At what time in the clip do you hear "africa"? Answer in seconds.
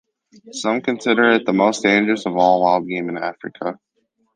3.19-3.77